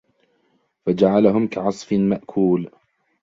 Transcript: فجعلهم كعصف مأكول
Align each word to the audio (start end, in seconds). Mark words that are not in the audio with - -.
فجعلهم 0.85 1.47
كعصف 1.47 1.93
مأكول 1.93 2.69